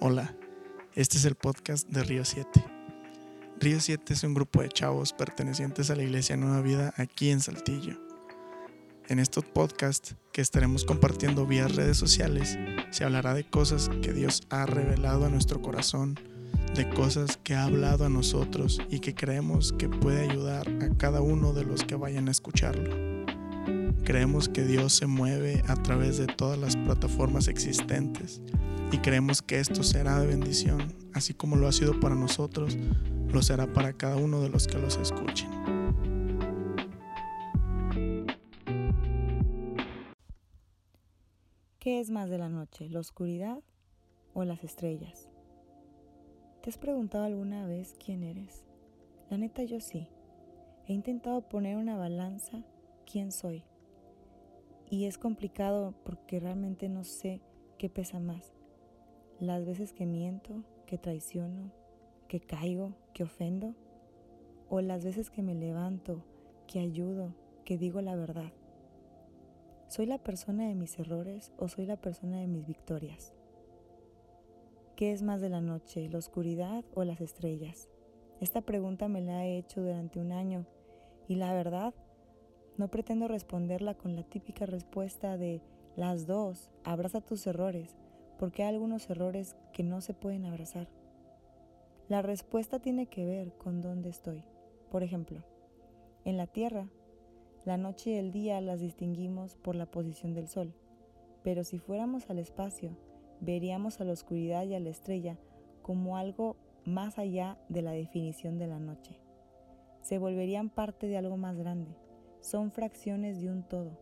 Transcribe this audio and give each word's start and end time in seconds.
Hola, 0.00 0.32
este 0.94 1.16
es 1.16 1.24
el 1.24 1.34
podcast 1.34 1.88
de 1.88 2.04
Río 2.04 2.24
7. 2.24 2.64
Río 3.58 3.80
7 3.80 4.12
es 4.12 4.22
un 4.22 4.32
grupo 4.32 4.62
de 4.62 4.68
chavos 4.68 5.12
pertenecientes 5.12 5.90
a 5.90 5.96
la 5.96 6.04
Iglesia 6.04 6.36
Nueva 6.36 6.60
Vida 6.60 6.94
aquí 6.98 7.30
en 7.30 7.40
Saltillo. 7.40 8.00
En 9.08 9.18
estos 9.18 9.42
podcasts 9.42 10.14
que 10.32 10.40
estaremos 10.40 10.84
compartiendo 10.84 11.46
vía 11.46 11.66
redes 11.66 11.96
sociales, 11.96 12.56
se 12.92 13.02
hablará 13.02 13.34
de 13.34 13.42
cosas 13.42 13.90
que 14.00 14.12
Dios 14.12 14.42
ha 14.50 14.66
revelado 14.66 15.24
a 15.24 15.30
nuestro 15.30 15.60
corazón, 15.60 16.14
de 16.76 16.88
cosas 16.90 17.36
que 17.42 17.54
ha 17.54 17.64
hablado 17.64 18.04
a 18.04 18.08
nosotros 18.08 18.80
y 18.88 19.00
que 19.00 19.16
creemos 19.16 19.72
que 19.72 19.88
puede 19.88 20.30
ayudar 20.30 20.68
a 20.80 20.96
cada 20.96 21.22
uno 21.22 21.52
de 21.52 21.64
los 21.64 21.82
que 21.82 21.96
vayan 21.96 22.28
a 22.28 22.30
escucharlo. 22.30 23.07
Creemos 24.04 24.48
que 24.48 24.64
Dios 24.64 24.94
se 24.94 25.06
mueve 25.06 25.62
a 25.68 25.74
través 25.76 26.18
de 26.18 26.26
todas 26.26 26.58
las 26.58 26.76
plataformas 26.76 27.48
existentes 27.48 28.40
y 28.90 28.98
creemos 28.98 29.42
que 29.42 29.60
esto 29.60 29.82
será 29.82 30.18
de 30.20 30.26
bendición, 30.26 30.94
así 31.12 31.34
como 31.34 31.56
lo 31.56 31.68
ha 31.68 31.72
sido 31.72 32.00
para 32.00 32.14
nosotros, 32.14 32.76
lo 33.28 33.42
será 33.42 33.72
para 33.72 33.92
cada 33.92 34.16
uno 34.16 34.40
de 34.40 34.48
los 34.48 34.66
que 34.66 34.78
los 34.78 34.96
escuchen. 34.96 35.50
¿Qué 41.78 42.00
es 42.00 42.10
más 42.10 42.28
de 42.28 42.38
la 42.38 42.48
noche, 42.48 42.88
la 42.88 43.00
oscuridad 43.00 43.62
o 44.34 44.44
las 44.44 44.64
estrellas? 44.64 45.28
¿Te 46.62 46.70
has 46.70 46.78
preguntado 46.78 47.24
alguna 47.24 47.66
vez 47.66 47.94
quién 48.04 48.22
eres? 48.22 48.64
La 49.30 49.38
neta 49.38 49.62
yo 49.62 49.80
sí. 49.80 50.08
He 50.86 50.92
intentado 50.92 51.48
poner 51.48 51.76
una 51.76 51.96
balanza 51.96 52.64
quién 53.10 53.30
soy. 53.32 53.62
Y 54.90 55.04
es 55.04 55.18
complicado 55.18 55.94
porque 56.04 56.40
realmente 56.40 56.88
no 56.88 57.04
sé 57.04 57.42
qué 57.76 57.90
pesa 57.90 58.20
más 58.20 58.54
las 59.38 59.64
veces 59.64 59.92
que 59.92 60.06
miento, 60.06 60.64
que 60.86 60.98
traiciono, 60.98 61.70
que 62.26 62.40
caigo, 62.40 62.94
que 63.14 63.22
ofendo, 63.22 63.74
o 64.68 64.80
las 64.80 65.04
veces 65.04 65.30
que 65.30 65.42
me 65.42 65.54
levanto, 65.54 66.24
que 66.66 66.80
ayudo, 66.80 67.34
que 67.64 67.78
digo 67.78 68.00
la 68.00 68.16
verdad. 68.16 68.52
¿Soy 69.88 70.06
la 70.06 70.18
persona 70.18 70.66
de 70.66 70.74
mis 70.74 70.98
errores 70.98 71.52
o 71.56 71.68
soy 71.68 71.86
la 71.86 71.96
persona 71.96 72.40
de 72.40 72.48
mis 72.48 72.66
victorias? 72.66 73.32
¿Qué 74.96 75.12
es 75.12 75.22
más 75.22 75.40
de 75.40 75.48
la 75.48 75.60
noche, 75.60 76.08
la 76.08 76.18
oscuridad 76.18 76.84
o 76.94 77.04
las 77.04 77.20
estrellas? 77.20 77.88
Esta 78.40 78.62
pregunta 78.62 79.08
me 79.08 79.20
la 79.20 79.46
he 79.46 79.56
hecho 79.56 79.80
durante 79.80 80.18
un 80.18 80.32
año 80.32 80.66
y 81.28 81.36
la 81.36 81.52
verdad 81.52 81.94
no 82.78 82.88
pretendo 82.88 83.28
responderla 83.28 83.94
con 83.94 84.16
la 84.16 84.22
típica 84.22 84.64
respuesta 84.64 85.36
de 85.36 85.60
las 85.96 86.26
dos, 86.26 86.70
abraza 86.84 87.20
tus 87.20 87.46
errores, 87.46 87.96
porque 88.38 88.62
hay 88.62 88.68
algunos 88.70 89.10
errores 89.10 89.56
que 89.72 89.82
no 89.82 90.00
se 90.00 90.14
pueden 90.14 90.46
abrazar. 90.46 90.88
La 92.08 92.22
respuesta 92.22 92.78
tiene 92.78 93.06
que 93.06 93.26
ver 93.26 93.52
con 93.52 93.82
dónde 93.82 94.08
estoy. 94.08 94.44
Por 94.90 95.02
ejemplo, 95.02 95.44
en 96.24 96.36
la 96.36 96.46
Tierra, 96.46 96.88
la 97.64 97.76
noche 97.76 98.10
y 98.12 98.14
el 98.14 98.30
día 98.30 98.60
las 98.60 98.80
distinguimos 98.80 99.56
por 99.56 99.74
la 99.74 99.86
posición 99.86 100.32
del 100.32 100.48
Sol, 100.48 100.72
pero 101.42 101.64
si 101.64 101.78
fuéramos 101.78 102.30
al 102.30 102.38
espacio, 102.38 102.96
veríamos 103.40 104.00
a 104.00 104.04
la 104.04 104.12
oscuridad 104.12 104.64
y 104.64 104.74
a 104.74 104.80
la 104.80 104.88
estrella 104.88 105.36
como 105.82 106.16
algo 106.16 106.56
más 106.84 107.18
allá 107.18 107.58
de 107.68 107.82
la 107.82 107.90
definición 107.90 108.56
de 108.58 108.68
la 108.68 108.78
noche. 108.78 109.18
Se 110.00 110.18
volverían 110.18 110.70
parte 110.70 111.08
de 111.08 111.18
algo 111.18 111.36
más 111.36 111.56
grande, 111.56 111.94
son 112.48 112.70
fracciones 112.70 113.42
de 113.42 113.50
un 113.50 113.62
todo, 113.62 113.98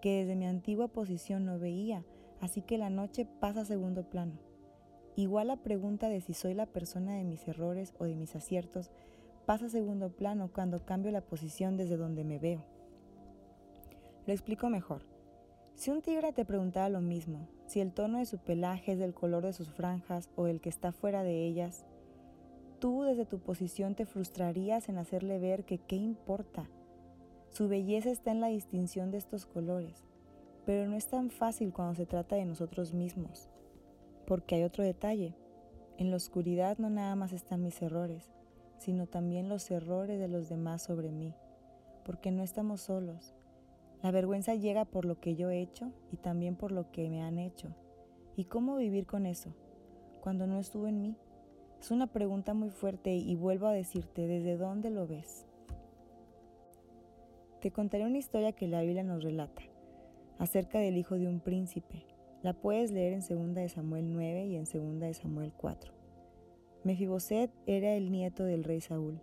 que 0.00 0.20
desde 0.20 0.36
mi 0.36 0.46
antigua 0.46 0.86
posición 0.86 1.44
no 1.44 1.58
veía, 1.58 2.04
así 2.40 2.62
que 2.62 2.78
la 2.78 2.90
noche 2.90 3.26
pasa 3.40 3.62
a 3.62 3.64
segundo 3.64 4.08
plano. 4.08 4.38
Igual 5.16 5.48
la 5.48 5.56
pregunta 5.56 6.08
de 6.08 6.20
si 6.20 6.32
soy 6.32 6.54
la 6.54 6.66
persona 6.66 7.16
de 7.16 7.24
mis 7.24 7.48
errores 7.48 7.92
o 7.98 8.04
de 8.04 8.14
mis 8.14 8.36
aciertos 8.36 8.92
pasa 9.46 9.66
a 9.66 9.70
segundo 9.70 10.10
plano 10.10 10.48
cuando 10.54 10.84
cambio 10.84 11.10
la 11.10 11.22
posición 11.22 11.76
desde 11.76 11.96
donde 11.96 12.22
me 12.22 12.38
veo. 12.38 12.64
Lo 14.26 14.32
explico 14.32 14.68
mejor. 14.68 15.02
Si 15.74 15.90
un 15.90 16.00
tigre 16.00 16.32
te 16.32 16.44
preguntara 16.44 16.88
lo 16.88 17.00
mismo, 17.00 17.48
si 17.66 17.80
el 17.80 17.92
tono 17.92 18.18
de 18.18 18.26
su 18.26 18.38
pelaje 18.38 18.92
es 18.92 19.00
del 19.00 19.12
color 19.12 19.44
de 19.44 19.52
sus 19.52 19.70
franjas 19.70 20.30
o 20.36 20.46
el 20.46 20.60
que 20.60 20.68
está 20.68 20.92
fuera 20.92 21.24
de 21.24 21.46
ellas, 21.46 21.84
tú 22.78 23.02
desde 23.02 23.26
tu 23.26 23.40
posición 23.40 23.96
te 23.96 24.06
frustrarías 24.06 24.88
en 24.88 24.98
hacerle 24.98 25.40
ver 25.40 25.64
que 25.64 25.78
qué 25.78 25.96
importa. 25.96 26.70
Su 27.58 27.66
belleza 27.68 28.10
está 28.10 28.30
en 28.30 28.40
la 28.40 28.46
distinción 28.46 29.10
de 29.10 29.18
estos 29.18 29.44
colores 29.44 30.08
pero 30.68 30.86
no 30.86 30.96
es 30.96 31.06
tan 31.06 31.30
fácil 31.30 31.72
cuando 31.72 31.94
se 31.94 32.04
trata 32.04 32.36
de 32.36 32.44
nosotros 32.44 32.92
mismos, 32.92 33.48
porque 34.26 34.56
hay 34.56 34.64
otro 34.64 34.84
detalle. 34.84 35.34
En 35.96 36.10
la 36.10 36.18
oscuridad 36.18 36.76
no 36.76 36.90
nada 36.90 37.16
más 37.16 37.32
están 37.32 37.62
mis 37.62 37.80
errores, 37.80 38.30
sino 38.76 39.06
también 39.06 39.48
los 39.48 39.70
errores 39.70 40.20
de 40.20 40.28
los 40.28 40.50
demás 40.50 40.82
sobre 40.82 41.10
mí, 41.10 41.32
porque 42.04 42.30
no 42.30 42.42
estamos 42.42 42.82
solos. 42.82 43.34
La 44.02 44.10
vergüenza 44.10 44.54
llega 44.56 44.84
por 44.84 45.06
lo 45.06 45.18
que 45.20 45.36
yo 45.36 45.48
he 45.48 45.62
hecho 45.62 45.90
y 46.12 46.18
también 46.18 46.54
por 46.54 46.70
lo 46.70 46.90
que 46.90 47.08
me 47.08 47.22
han 47.22 47.38
hecho. 47.38 47.74
¿Y 48.36 48.44
cómo 48.44 48.76
vivir 48.76 49.06
con 49.06 49.24
eso 49.24 49.54
cuando 50.20 50.46
no 50.46 50.58
estuvo 50.58 50.86
en 50.86 51.00
mí? 51.00 51.16
Es 51.80 51.90
una 51.90 52.08
pregunta 52.08 52.52
muy 52.52 52.68
fuerte 52.68 53.14
y 53.14 53.34
vuelvo 53.36 53.68
a 53.68 53.72
decirte, 53.72 54.26
¿desde 54.26 54.58
dónde 54.58 54.90
lo 54.90 55.06
ves? 55.06 55.47
Te 57.60 57.72
contaré 57.72 58.06
una 58.06 58.18
historia 58.18 58.52
que 58.52 58.68
la 58.68 58.82
Biblia 58.82 59.02
nos 59.02 59.24
relata 59.24 59.62
acerca 60.38 60.78
del 60.78 60.96
hijo 60.96 61.18
de 61.18 61.26
un 61.26 61.40
príncipe. 61.40 62.04
La 62.40 62.52
puedes 62.52 62.92
leer 62.92 63.12
en 63.12 63.20
2 63.20 63.54
de 63.54 63.68
Samuel 63.68 64.12
9 64.12 64.46
y 64.46 64.54
en 64.54 64.62
2 64.62 65.00
de 65.00 65.12
Samuel 65.12 65.52
4. 65.56 65.92
Mefiboset 66.84 67.50
era 67.66 67.94
el 67.94 68.12
nieto 68.12 68.44
del 68.44 68.62
rey 68.62 68.80
Saúl. 68.80 69.20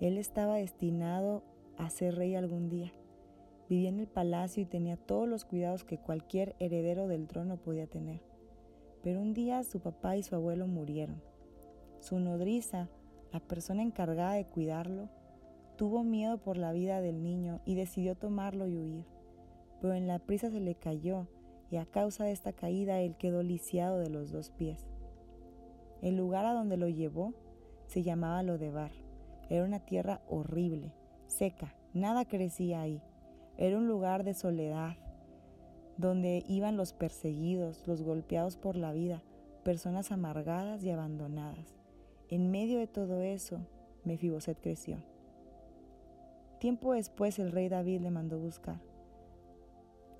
Él 0.00 0.18
estaba 0.18 0.56
destinado 0.56 1.44
a 1.76 1.90
ser 1.90 2.16
rey 2.16 2.34
algún 2.34 2.68
día. 2.68 2.92
Vivía 3.68 3.90
en 3.90 4.00
el 4.00 4.08
palacio 4.08 4.64
y 4.64 4.66
tenía 4.66 4.96
todos 4.96 5.28
los 5.28 5.44
cuidados 5.44 5.84
que 5.84 5.98
cualquier 5.98 6.56
heredero 6.58 7.06
del 7.06 7.28
trono 7.28 7.56
podía 7.56 7.86
tener. 7.86 8.20
Pero 9.04 9.20
un 9.20 9.32
día 9.32 9.62
su 9.62 9.78
papá 9.78 10.16
y 10.16 10.24
su 10.24 10.34
abuelo 10.34 10.66
murieron. 10.66 11.22
Su 12.00 12.18
nodriza, 12.18 12.88
la 13.32 13.38
persona 13.38 13.82
encargada 13.82 14.32
de 14.32 14.44
cuidarlo, 14.44 15.08
tuvo 15.80 16.04
miedo 16.04 16.36
por 16.36 16.58
la 16.58 16.72
vida 16.72 17.00
del 17.00 17.22
niño 17.22 17.62
y 17.64 17.74
decidió 17.74 18.14
tomarlo 18.14 18.66
y 18.66 18.76
huir 18.76 19.06
pero 19.80 19.94
en 19.94 20.06
la 20.06 20.18
prisa 20.18 20.50
se 20.50 20.60
le 20.60 20.74
cayó 20.74 21.26
y 21.70 21.76
a 21.76 21.86
causa 21.86 22.24
de 22.24 22.32
esta 22.32 22.52
caída 22.52 23.00
él 23.00 23.16
quedó 23.16 23.42
lisiado 23.42 23.98
de 23.98 24.10
los 24.10 24.30
dos 24.30 24.50
pies. 24.50 24.86
El 26.02 26.18
lugar 26.18 26.44
a 26.44 26.52
donde 26.52 26.76
lo 26.76 26.88
llevó 26.88 27.32
se 27.86 28.02
llamaba 28.02 28.42
Lodebar. 28.42 28.90
Era 29.48 29.64
una 29.64 29.80
tierra 29.80 30.20
horrible, 30.28 30.92
seca, 31.28 31.74
nada 31.94 32.26
crecía 32.26 32.82
ahí. 32.82 33.00
Era 33.56 33.78
un 33.78 33.88
lugar 33.88 34.22
de 34.22 34.34
soledad, 34.34 34.96
donde 35.96 36.44
iban 36.46 36.76
los 36.76 36.92
perseguidos, 36.92 37.86
los 37.86 38.02
golpeados 38.02 38.58
por 38.58 38.76
la 38.76 38.92
vida, 38.92 39.22
personas 39.64 40.12
amargadas 40.12 40.84
y 40.84 40.90
abandonadas. 40.90 41.74
En 42.28 42.50
medio 42.50 42.78
de 42.78 42.86
todo 42.86 43.22
eso, 43.22 43.60
Mefiboset 44.04 44.60
creció. 44.60 44.98
Tiempo 46.60 46.92
después 46.92 47.40
el 47.40 47.50
rey 47.50 47.68
David 47.68 48.02
le 48.02 48.12
mandó 48.12 48.38
buscar 48.38 48.80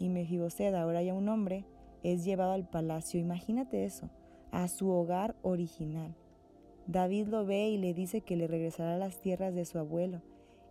y 0.00 0.08
Mefiboset, 0.08 0.74
ahora 0.74 1.02
ya 1.02 1.14
un 1.14 1.28
hombre, 1.28 1.66
es 2.02 2.24
llevado 2.24 2.52
al 2.52 2.68
palacio. 2.68 3.20
Imagínate 3.20 3.84
eso, 3.84 4.10
a 4.50 4.66
su 4.66 4.88
hogar 4.88 5.36
original. 5.42 6.16
David 6.86 7.28
lo 7.28 7.44
ve 7.44 7.68
y 7.68 7.76
le 7.76 7.94
dice 7.94 8.22
que 8.22 8.34
le 8.34 8.48
regresará 8.48 8.94
a 8.94 8.98
las 8.98 9.20
tierras 9.20 9.54
de 9.54 9.66
su 9.66 9.78
abuelo 9.78 10.22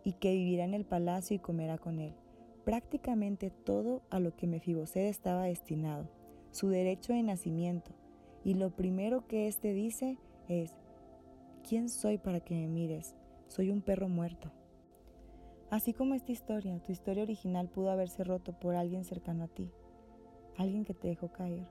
y 0.03 0.13
que 0.13 0.34
vivirá 0.34 0.66
en 0.66 0.74
el 0.74 0.84
palacio 0.84 1.35
y 1.35 1.40
comerá 1.40 1.78
con 1.78 2.00
él. 2.00 2.13
Prácticamente 2.66 3.51
todo 3.51 4.01
a 4.09 4.19
lo 4.19 4.36
que 4.36 4.47
Mefiboset 4.47 5.06
estaba 5.06 5.44
destinado, 5.44 6.09
su 6.51 6.69
derecho 6.69 7.13
de 7.13 7.24
nacimiento. 7.24 7.91
Y 8.44 8.56
lo 8.56 8.72
primero 8.72 9.27
que 9.27 9.48
éste 9.48 9.74
dice 9.74 10.18
es, 10.48 10.74
¿quién 11.68 11.88
soy 11.88 12.18
para 12.18 12.39
que 12.39 12.56
me 12.56 12.68
mires? 12.68 13.16
Soy 13.48 13.69
un 13.69 13.81
perro 13.81 14.10
muerto. 14.10 14.51
Así 15.69 15.94
como 15.94 16.16
esta 16.16 16.31
historia, 16.31 16.81
tu 16.83 16.92
historia 16.92 17.21
original 17.21 17.69
pudo 17.69 17.92
haberse 17.92 18.24
roto 18.24 18.54
por 18.54 18.75
alguien 18.75 19.04
cercano 19.06 19.44
a 19.44 19.48
ti, 19.48 19.69
alguien 20.57 20.83
que 20.83 20.95
te 20.95 21.07
dejó 21.07 21.31
caer, 21.31 21.68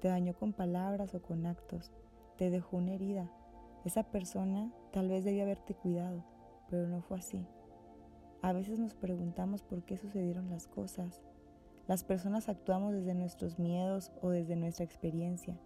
te 0.00 0.06
dañó 0.06 0.34
con 0.34 0.52
palabras 0.52 1.16
o 1.16 1.22
con 1.22 1.44
actos, 1.44 1.90
te 2.36 2.50
dejó 2.50 2.76
una 2.76 2.92
herida. 2.92 3.28
Esa 3.84 4.04
persona 4.04 4.72
tal 4.92 5.08
vez 5.08 5.24
debía 5.24 5.42
haberte 5.42 5.74
cuidado, 5.74 6.24
pero 6.70 6.86
no 6.86 7.02
fue 7.02 7.18
así. 7.18 7.44
A 8.40 8.52
veces 8.52 8.78
nos 8.78 8.94
preguntamos 8.94 9.62
por 9.62 9.82
qué 9.82 9.96
sucedieron 9.96 10.48
las 10.48 10.68
cosas. 10.68 11.20
Las 11.88 12.04
personas 12.04 12.48
actuamos 12.48 12.92
desde 12.92 13.14
nuestros 13.14 13.58
miedos 13.58 14.12
o 14.22 14.30
desde 14.30 14.54
nuestra 14.54 14.84
experiencia. 14.84 15.58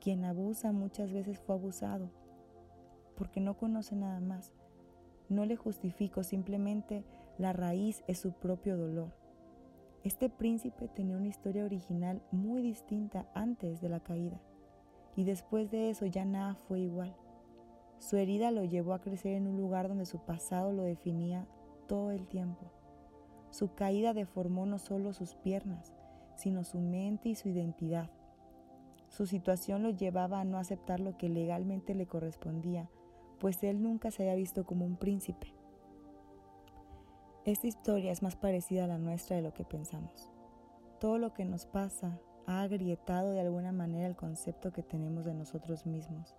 Quien 0.00 0.24
abusa 0.24 0.72
muchas 0.72 1.12
veces 1.12 1.38
fue 1.38 1.54
abusado, 1.54 2.10
porque 3.14 3.40
no 3.40 3.58
conoce 3.58 3.94
nada 3.94 4.20
más 4.20 4.54
no 5.30 5.46
le 5.46 5.56
justifico, 5.56 6.22
simplemente 6.22 7.04
la 7.38 7.52
raíz 7.54 8.04
es 8.06 8.18
su 8.18 8.32
propio 8.32 8.76
dolor. 8.76 9.14
Este 10.02 10.28
príncipe 10.28 10.88
tenía 10.88 11.16
una 11.16 11.28
historia 11.28 11.64
original 11.64 12.22
muy 12.32 12.62
distinta 12.62 13.26
antes 13.34 13.80
de 13.80 13.88
la 13.88 14.00
caída. 14.00 14.40
y 15.16 15.24
después 15.24 15.70
de 15.70 15.90
eso 15.90 16.06
ya 16.06 16.24
nada 16.24 16.54
fue 16.54 16.80
igual. 16.80 17.14
Su 17.98 18.16
herida 18.16 18.50
lo 18.50 18.64
llevó 18.64 18.94
a 18.94 19.00
crecer 19.00 19.34
en 19.34 19.48
un 19.48 19.56
lugar 19.56 19.88
donde 19.88 20.06
su 20.06 20.18
pasado 20.18 20.72
lo 20.72 20.84
definía 20.84 21.46
todo 21.88 22.12
el 22.12 22.28
tiempo. 22.28 22.70
Su 23.50 23.74
caída 23.74 24.14
deformó 24.14 24.64
no 24.66 24.78
solo 24.78 25.12
sus 25.12 25.34
piernas, 25.34 25.92
sino 26.36 26.64
su 26.64 26.78
mente 26.78 27.28
y 27.28 27.34
su 27.34 27.48
identidad. 27.48 28.08
Su 29.08 29.26
situación 29.26 29.82
lo 29.82 29.90
llevaba 29.90 30.40
a 30.40 30.44
no 30.44 30.56
aceptar 30.56 31.00
lo 31.00 31.18
que 31.18 31.28
legalmente 31.28 31.94
le 31.94 32.06
correspondía, 32.06 32.88
pues 33.40 33.62
él 33.64 33.82
nunca 33.82 34.10
se 34.10 34.22
había 34.22 34.36
visto 34.36 34.64
como 34.64 34.84
un 34.84 34.96
príncipe. 34.96 35.54
Esta 37.46 37.66
historia 37.66 38.12
es 38.12 38.22
más 38.22 38.36
parecida 38.36 38.84
a 38.84 38.86
la 38.86 38.98
nuestra 38.98 39.34
de 39.34 39.42
lo 39.42 39.54
que 39.54 39.64
pensamos. 39.64 40.30
Todo 41.00 41.16
lo 41.16 41.32
que 41.32 41.46
nos 41.46 41.64
pasa 41.64 42.20
ha 42.46 42.60
agrietado 42.60 43.32
de 43.32 43.40
alguna 43.40 43.72
manera 43.72 44.06
el 44.06 44.14
concepto 44.14 44.72
que 44.72 44.82
tenemos 44.82 45.24
de 45.24 45.32
nosotros 45.32 45.86
mismos. 45.86 46.36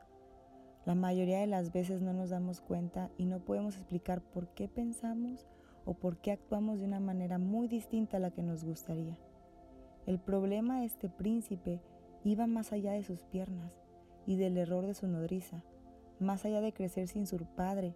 La 0.86 0.94
mayoría 0.94 1.40
de 1.40 1.48
las 1.48 1.72
veces 1.74 2.02
no 2.02 2.14
nos 2.14 2.30
damos 2.30 2.62
cuenta 2.62 3.10
y 3.18 3.26
no 3.26 3.40
podemos 3.40 3.76
explicar 3.76 4.22
por 4.22 4.50
qué 4.50 4.68
pensamos 4.68 5.48
o 5.86 5.96
por 5.96 6.18
qué 6.18 6.32
actuamos 6.32 6.80
de 6.80 6.86
una 6.86 7.00
manera 7.00 7.40
muy 7.40 7.68
distinta 7.68 8.18
a 8.18 8.20
la 8.20 8.30
que 8.30 8.44
nos 8.44 8.64
gustaría. 8.64 9.18
El 10.06 10.20
problema 10.20 10.80
de 10.80 10.86
este 10.86 11.10
príncipe 11.10 11.82
iba 12.24 12.46
más 12.46 12.72
allá 12.72 12.92
de 12.92 13.04
sus 13.04 13.24
piernas 13.24 13.80
y 14.28 14.36
del 14.36 14.58
error 14.58 14.86
de 14.86 14.94
su 14.94 15.08
nodriza, 15.08 15.64
más 16.22 16.46
allá 16.46 16.62
de 16.62 16.74
crecer 16.74 17.08
sin 17.08 17.28
su 17.28 17.38
padre 17.38 17.96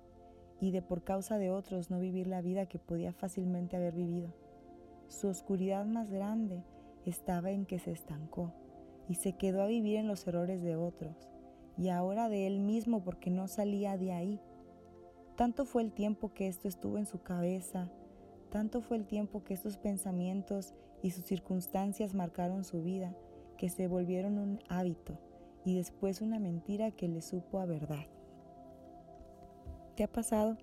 y 0.60 0.72
de 0.72 0.82
por 0.82 1.04
causa 1.04 1.38
de 1.38 1.52
otros 1.52 1.90
no 1.90 2.00
vivir 2.00 2.28
la 2.28 2.42
vida 2.42 2.66
que 2.66 2.80
podía 2.80 3.14
fácilmente 3.14 3.76
haber 3.76 3.94
vivido. 3.94 4.34
Su 5.08 5.28
oscuridad 5.28 5.86
más 5.86 6.10
grande 6.10 6.64
estaba 7.06 7.52
en 7.52 7.66
que 7.66 7.80
se 7.80 7.92
estancó 7.92 8.54
y 9.08 9.16
se 9.16 9.34
quedó 9.34 9.62
a 9.62 9.68
vivir 9.68 9.98
en 9.98 10.08
los 10.08 10.26
errores 10.28 10.62
de 10.64 10.76
otros 10.76 11.30
y 11.78 11.90
ahora 11.90 12.30
de 12.30 12.48
él 12.48 12.60
mismo 12.60 13.04
porque 13.04 13.30
no 13.30 13.48
salía 13.48 13.98
de 13.98 14.14
ahí. 14.14 14.40
Tanto 15.36 15.66
fue 15.66 15.84
el 15.84 15.92
tiempo 15.92 16.34
que 16.34 16.48
esto 16.48 16.68
estuvo 16.68 16.98
en 16.98 17.06
su 17.06 17.22
cabeza, 17.22 17.92
tanto 18.50 18.82
fue 18.82 18.98
el 18.98 19.06
tiempo 19.06 19.44
que 19.44 19.54
estos 19.54 19.78
pensamientos 19.78 20.74
y 21.04 21.12
sus 21.12 21.26
circunstancias 21.26 22.14
marcaron 22.14 22.64
su 22.64 22.82
vida, 22.82 23.14
que 23.58 23.70
se 23.70 23.88
volvieron 23.88 24.38
un 24.38 24.60
hábito 24.70 25.20
y 25.66 25.76
después 25.76 26.22
una 26.22 26.40
mentira 26.40 26.92
que 26.92 27.08
le 27.08 27.22
supo 27.22 27.60
a 27.60 27.66
verdad. 27.66 28.06
¿Te 29.96 30.04
ha 30.04 30.12
pasado? 30.12 30.58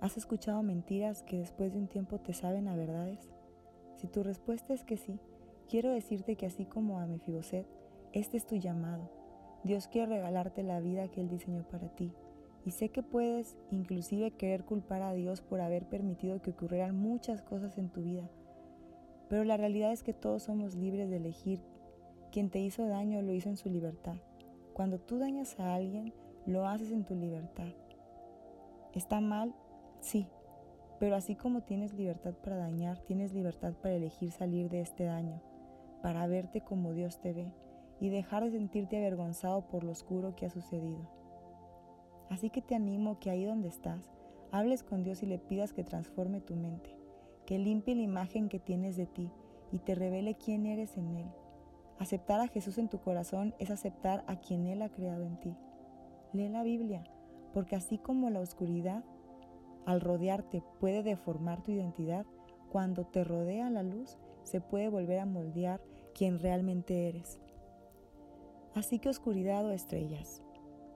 ¿Has 0.00 0.16
escuchado 0.16 0.60
mentiras 0.64 1.22
que 1.22 1.38
después 1.38 1.72
de 1.72 1.78
un 1.78 1.86
tiempo 1.86 2.18
te 2.18 2.32
saben 2.32 2.66
a 2.66 2.74
verdades? 2.74 3.30
Si 3.94 4.08
tu 4.08 4.24
respuesta 4.24 4.74
es 4.74 4.82
que 4.82 4.96
sí, 4.96 5.20
quiero 5.68 5.92
decirte 5.92 6.34
que 6.34 6.46
así 6.46 6.64
como 6.64 6.98
a 6.98 7.06
Mefiboset, 7.06 7.64
este 8.12 8.36
es 8.36 8.44
tu 8.44 8.56
llamado. 8.56 9.08
Dios 9.62 9.86
quiere 9.86 10.16
regalarte 10.16 10.64
la 10.64 10.80
vida 10.80 11.06
que 11.06 11.20
Él 11.20 11.28
diseñó 11.28 11.62
para 11.62 11.94
ti. 11.94 12.12
Y 12.64 12.72
sé 12.72 12.88
que 12.88 13.04
puedes 13.04 13.56
inclusive 13.70 14.32
querer 14.32 14.64
culpar 14.64 15.02
a 15.02 15.12
Dios 15.12 15.42
por 15.42 15.60
haber 15.60 15.88
permitido 15.88 16.42
que 16.42 16.50
ocurrieran 16.50 16.96
muchas 16.96 17.40
cosas 17.40 17.78
en 17.78 17.88
tu 17.88 18.02
vida. 18.02 18.28
Pero 19.28 19.44
la 19.44 19.56
realidad 19.56 19.92
es 19.92 20.02
que 20.02 20.12
todos 20.12 20.42
somos 20.42 20.74
libres 20.74 21.08
de 21.08 21.18
elegir. 21.18 21.60
Quien 22.32 22.50
te 22.50 22.58
hizo 22.58 22.84
daño 22.88 23.22
lo 23.22 23.32
hizo 23.32 23.48
en 23.48 23.56
su 23.56 23.68
libertad. 23.68 24.16
Cuando 24.72 24.98
tú 24.98 25.20
dañas 25.20 25.60
a 25.60 25.72
alguien, 25.72 26.12
lo 26.46 26.66
haces 26.66 26.90
en 26.90 27.04
tu 27.04 27.14
libertad. 27.14 27.68
¿Está 28.92 29.20
mal? 29.20 29.54
Sí. 30.00 30.28
Pero 30.98 31.16
así 31.16 31.34
como 31.34 31.62
tienes 31.62 31.94
libertad 31.94 32.34
para 32.34 32.56
dañar, 32.56 32.98
tienes 33.00 33.32
libertad 33.32 33.72
para 33.74 33.94
elegir 33.94 34.30
salir 34.30 34.68
de 34.68 34.80
este 34.80 35.04
daño, 35.04 35.40
para 36.02 36.26
verte 36.26 36.60
como 36.60 36.92
Dios 36.92 37.20
te 37.20 37.32
ve 37.32 37.52
y 38.00 38.08
dejar 38.08 38.44
de 38.44 38.50
sentirte 38.50 38.98
avergonzado 38.98 39.66
por 39.68 39.84
lo 39.84 39.92
oscuro 39.92 40.36
que 40.36 40.46
ha 40.46 40.50
sucedido. 40.50 41.08
Así 42.30 42.50
que 42.50 42.62
te 42.62 42.74
animo 42.74 43.18
que 43.18 43.30
ahí 43.30 43.44
donde 43.44 43.68
estás, 43.68 44.10
hables 44.52 44.82
con 44.82 45.02
Dios 45.02 45.22
y 45.22 45.26
le 45.26 45.38
pidas 45.38 45.72
que 45.72 45.84
transforme 45.84 46.40
tu 46.40 46.54
mente, 46.54 46.96
que 47.46 47.58
limpie 47.58 47.94
la 47.94 48.02
imagen 48.02 48.48
que 48.48 48.58
tienes 48.58 48.96
de 48.96 49.06
ti 49.06 49.30
y 49.72 49.78
te 49.78 49.94
revele 49.94 50.36
quién 50.36 50.66
eres 50.66 50.96
en 50.96 51.16
Él. 51.16 51.26
Aceptar 51.98 52.40
a 52.40 52.48
Jesús 52.48 52.78
en 52.78 52.88
tu 52.88 53.00
corazón 53.00 53.54
es 53.58 53.70
aceptar 53.70 54.24
a 54.26 54.36
quien 54.36 54.66
Él 54.66 54.82
ha 54.82 54.88
creado 54.88 55.24
en 55.24 55.38
ti. 55.40 55.56
Lee 56.32 56.48
la 56.48 56.62
Biblia, 56.62 57.04
porque 57.52 57.76
así 57.76 57.98
como 57.98 58.30
la 58.30 58.40
oscuridad 58.40 59.04
al 59.86 60.00
rodearte 60.00 60.62
puede 60.80 61.02
deformar 61.02 61.62
tu 61.62 61.72
identidad, 61.72 62.26
cuando 62.70 63.04
te 63.04 63.24
rodea 63.24 63.68
la 63.70 63.82
luz 63.82 64.18
se 64.42 64.60
puede 64.60 64.88
volver 64.88 65.18
a 65.18 65.26
moldear 65.26 65.80
quien 66.14 66.38
realmente 66.38 67.08
eres. 67.08 67.40
Así 68.74 68.98
que 68.98 69.08
oscuridad 69.08 69.64
o 69.66 69.72
estrellas, 69.72 70.42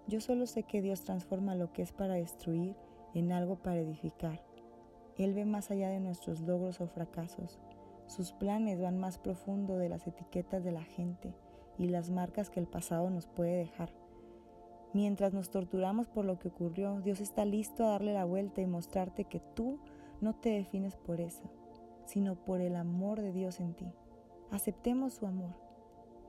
yo 0.08 0.20
solo 0.20 0.46
sé 0.46 0.62
que 0.62 0.82
Dios 0.82 1.02
transforma 1.02 1.54
lo 1.54 1.72
que 1.72 1.82
es 1.82 1.92
para 1.92 2.14
destruir 2.14 2.76
en 3.14 3.32
algo 3.32 3.56
para 3.56 3.80
edificar. 3.80 4.40
Él 5.18 5.34
ve 5.34 5.44
más 5.44 5.70
allá 5.70 5.88
de 5.88 6.00
nuestros 6.00 6.40
logros 6.42 6.80
o 6.80 6.86
fracasos. 6.86 7.58
Sus 8.06 8.32
planes 8.32 8.80
van 8.80 8.98
más 8.98 9.18
profundo 9.18 9.76
de 9.76 9.88
las 9.88 10.06
etiquetas 10.06 10.62
de 10.62 10.72
la 10.72 10.84
gente 10.84 11.34
y 11.78 11.88
las 11.88 12.10
marcas 12.10 12.50
que 12.50 12.60
el 12.60 12.66
pasado 12.66 13.10
nos 13.10 13.26
puede 13.26 13.56
dejar. 13.56 13.90
Mientras 14.96 15.34
nos 15.34 15.50
torturamos 15.50 16.08
por 16.08 16.24
lo 16.24 16.38
que 16.38 16.48
ocurrió, 16.48 17.02
Dios 17.02 17.20
está 17.20 17.44
listo 17.44 17.84
a 17.84 17.88
darle 17.88 18.14
la 18.14 18.24
vuelta 18.24 18.62
y 18.62 18.66
mostrarte 18.66 19.24
que 19.24 19.40
tú 19.40 19.78
no 20.22 20.34
te 20.34 20.48
defines 20.48 20.96
por 20.96 21.20
eso, 21.20 21.42
sino 22.06 22.34
por 22.34 22.62
el 22.62 22.76
amor 22.76 23.20
de 23.20 23.30
Dios 23.30 23.60
en 23.60 23.74
ti. 23.74 23.92
Aceptemos 24.50 25.12
su 25.12 25.26
amor. 25.26 25.50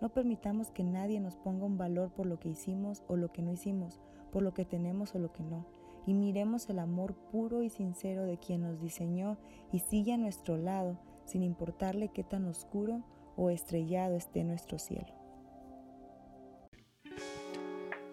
No 0.01 0.09
permitamos 0.09 0.69
que 0.69 0.83
nadie 0.83 1.21
nos 1.21 1.37
ponga 1.37 1.65
un 1.65 1.77
valor 1.77 2.11
por 2.11 2.25
lo 2.25 2.41
que 2.41 2.49
hicimos 2.49 3.05
o 3.07 3.15
lo 3.15 3.31
que 3.31 3.41
no 3.41 3.53
hicimos, 3.53 4.01
por 4.33 4.43
lo 4.43 4.53
que 4.53 4.65
tenemos 4.65 5.15
o 5.15 5.19
lo 5.19 5.31
que 5.31 5.43
no. 5.43 5.65
Y 6.05 6.13
miremos 6.13 6.69
el 6.69 6.79
amor 6.79 7.13
puro 7.31 7.63
y 7.63 7.69
sincero 7.69 8.25
de 8.25 8.37
quien 8.37 8.63
nos 8.63 8.81
diseñó 8.81 9.37
y 9.71 9.79
sigue 9.79 10.11
a 10.11 10.17
nuestro 10.17 10.57
lado, 10.57 10.99
sin 11.23 11.41
importarle 11.41 12.09
qué 12.09 12.25
tan 12.25 12.43
oscuro 12.43 13.01
o 13.37 13.49
estrellado 13.49 14.15
esté 14.15 14.43
nuestro 14.43 14.77
cielo. 14.77 15.16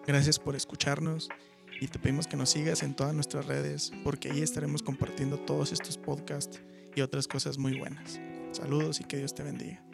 Gracias 0.07 0.39
por 0.39 0.55
escucharnos 0.55 1.29
y 1.81 1.87
te 1.87 1.99
pedimos 1.99 2.27
que 2.27 2.37
nos 2.37 2.49
sigas 2.49 2.83
en 2.83 2.95
todas 2.95 3.13
nuestras 3.13 3.45
redes 3.45 3.91
porque 4.03 4.31
ahí 4.31 4.41
estaremos 4.41 4.81
compartiendo 4.81 5.37
todos 5.39 5.71
estos 5.71 5.97
podcasts 5.97 6.61
y 6.95 7.01
otras 7.01 7.27
cosas 7.27 7.57
muy 7.57 7.77
buenas. 7.77 8.19
Saludos 8.51 9.01
y 9.01 9.03
que 9.03 9.17
Dios 9.17 9.33
te 9.33 9.43
bendiga. 9.43 9.84